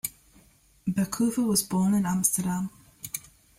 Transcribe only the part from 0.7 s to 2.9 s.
Berkouwer was born in Amsterdam.